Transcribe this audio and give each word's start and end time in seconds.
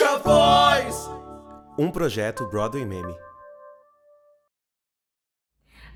Solte 0.00 0.02
a 0.02 0.16
voz! 0.16 1.10
Um 1.78 1.90
projeto 1.90 2.46
Broadway 2.46 2.86
Meme. 2.86 3.14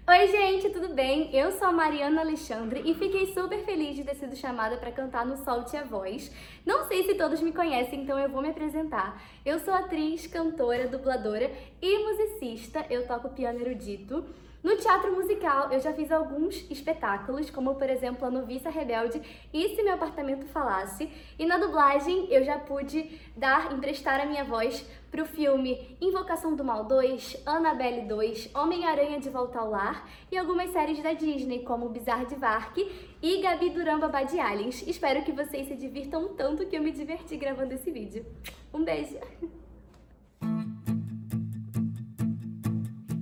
Oi, 0.06 0.28
gente, 0.28 0.68
tudo 0.68 0.92
bem? 0.92 1.34
Eu 1.34 1.50
sou 1.52 1.68
a 1.68 1.72
Mariana 1.72 2.20
Alexandre 2.20 2.82
e 2.84 2.94
fiquei 2.94 3.32
super 3.32 3.64
feliz 3.64 3.96
de 3.96 4.04
ter 4.04 4.14
sido 4.16 4.36
chamada 4.36 4.76
para 4.76 4.92
cantar 4.92 5.24
no 5.24 5.38
Solte 5.38 5.78
a 5.78 5.84
Voz. 5.84 6.30
Não 6.66 6.86
sei 6.86 7.04
se 7.04 7.14
todos 7.14 7.40
me 7.40 7.50
conhecem, 7.50 8.02
então 8.02 8.18
eu 8.18 8.28
vou 8.28 8.42
me 8.42 8.50
apresentar. 8.50 9.22
Eu 9.42 9.58
sou 9.58 9.72
atriz, 9.72 10.26
cantora, 10.26 10.86
dubladora 10.86 11.50
e 11.80 11.98
musicista. 12.04 12.84
Eu 12.90 13.06
toco 13.06 13.30
piano 13.30 13.58
erudito. 13.58 14.22
No 14.64 14.78
teatro 14.78 15.14
musical, 15.14 15.70
eu 15.70 15.78
já 15.78 15.92
fiz 15.92 16.10
alguns 16.10 16.64
espetáculos, 16.70 17.50
como 17.50 17.74
por 17.74 17.90
exemplo 17.90 18.26
A 18.26 18.30
Noviça 18.30 18.70
Rebelde 18.70 19.20
e 19.52 19.76
Se 19.76 19.82
Meu 19.82 19.92
Apartamento 19.92 20.46
Falasse. 20.46 21.12
E 21.38 21.44
na 21.44 21.58
dublagem, 21.58 22.32
eu 22.32 22.42
já 22.42 22.58
pude 22.58 23.20
dar, 23.36 23.74
emprestar 23.74 24.18
a 24.22 24.24
minha 24.24 24.42
voz 24.42 24.88
para 25.10 25.22
o 25.22 25.26
filme 25.26 25.94
Invocação 26.00 26.56
do 26.56 26.64
Mal 26.64 26.86
2, 26.86 27.42
Annabelle 27.44 28.08
2, 28.08 28.52
Homem-Aranha 28.54 29.20
de 29.20 29.28
Volta 29.28 29.58
ao 29.58 29.68
Lar 29.68 30.08
e 30.32 30.38
algumas 30.38 30.70
séries 30.70 31.02
da 31.02 31.12
Disney, 31.12 31.62
como 31.62 31.90
Bizarre 31.90 32.24
de 32.24 32.34
Vark 32.34 32.78
e 33.20 33.42
Gabi 33.42 33.68
Duran 33.68 33.98
Babá 33.98 34.22
de 34.22 34.40
Aliens. 34.40 34.82
Espero 34.86 35.22
que 35.24 35.32
vocês 35.32 35.68
se 35.68 35.76
divirtam 35.76 36.28
tanto 36.28 36.64
que 36.64 36.74
eu 36.74 36.82
me 36.82 36.90
diverti 36.90 37.36
gravando 37.36 37.74
esse 37.74 37.90
vídeo. 37.90 38.24
Um 38.72 38.82
beijo! 38.82 39.18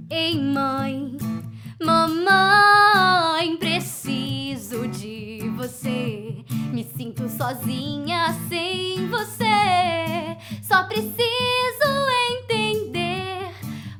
Ei, 0.08 0.38
mãe, 0.38 1.16
sozinha 7.42 8.32
sem 8.48 9.08
você. 9.08 10.36
Só 10.62 10.84
preciso 10.84 11.16
entender. 12.30 13.50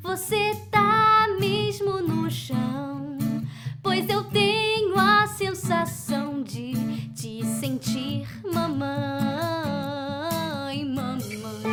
Você 0.01 0.55
tá 0.71 1.27
mesmo 1.41 2.01
no 2.01 2.31
chão. 2.31 3.19
Pois 3.83 4.09
eu 4.09 4.23
tenho 4.23 4.97
a 4.97 5.27
sensação 5.27 6.41
de 6.45 6.73
te 7.17 7.45
sentir, 7.45 8.29
mamãe, 8.45 8.85
mamãe, 10.85 11.67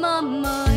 mamãe. 0.00 0.69